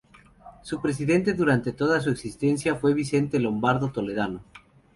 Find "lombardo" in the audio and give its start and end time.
3.39-3.91